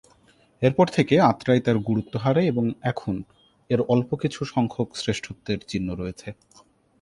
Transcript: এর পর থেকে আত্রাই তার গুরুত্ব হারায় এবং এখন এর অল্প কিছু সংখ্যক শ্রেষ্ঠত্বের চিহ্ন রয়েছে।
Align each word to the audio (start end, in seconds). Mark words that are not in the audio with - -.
এর 0.61 0.73
পর 0.73 0.87
থেকে 0.87 1.15
আত্রাই 1.21 1.61
তার 1.61 1.77
গুরুত্ব 1.79 2.13
হারায় 2.17 2.49
এবং 2.49 2.65
এখন 2.83 3.15
এর 3.69 3.79
অল্প 3.87 4.09
কিছু 4.15 4.39
সংখ্যক 4.45 4.89
শ্রেষ্ঠত্বের 4.95 5.59
চিহ্ন 5.67 5.87
রয়েছে। 5.95 6.29